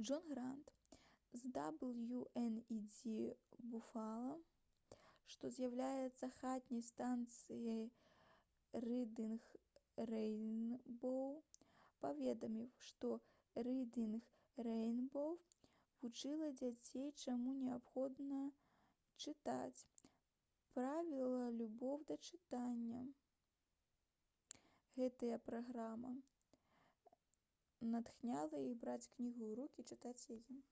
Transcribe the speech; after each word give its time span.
джон 0.00 0.22
грант 0.32 0.72
з 1.40 1.50
«дабл'ю-эн-і-дзі 1.56 3.14
буфала» 3.72 4.34
што 5.34 5.50
з'яўляецца 5.56 6.28
хатняй 6.40 6.82
станцыяй 6.88 7.80
«рыдынг 8.84 9.48
рэйнбоў» 10.10 11.32
паведаміў 12.04 12.68
што 12.90 13.10
«рыдынг 13.68 14.62
рэйнбоў» 14.68 15.32
вучыла 16.04 16.48
дзяцей 16.60 17.08
чаму 17.24 17.56
неабходна 17.64 18.38
чытаць, 19.24 19.86
прывівала 20.78 21.48
любоў 21.60 21.96
да 22.12 22.16
чытання— 22.30 23.02
[гэтая 25.00 25.38
праграма] 25.50 26.14
натхняла 27.94 28.60
іх 28.68 28.76
браць 28.84 29.04
кнігу 29.16 29.44
ў 29.50 29.60
рукі 29.60 29.84
і 29.86 29.86
чытаць 29.92 30.24
яе» 30.40 30.62